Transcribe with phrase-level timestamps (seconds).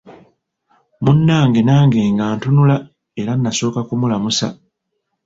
[1.03, 2.77] Munnange nange nga ntuula
[3.21, 4.47] era nasooka kumulamusa.